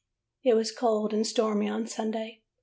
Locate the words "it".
0.43-0.55